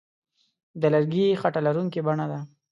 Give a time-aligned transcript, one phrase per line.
[0.81, 2.39] د لرګي خټه لرونکې بڼه ده.